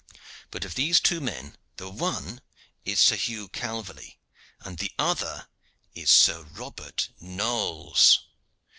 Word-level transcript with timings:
But 0.49 0.65
of 0.65 0.73
these 0.73 0.99
two 0.99 1.19
men 1.21 1.57
the 1.77 1.87
one 1.87 2.41
is 2.83 2.99
Sir 2.99 3.15
Hugh 3.17 3.47
Calverley, 3.49 4.17
and 4.61 4.79
the 4.79 4.91
other 4.97 5.47
is 5.93 6.09
Sir 6.09 6.41
Robert 6.41 7.09
Knolles." 7.19 8.21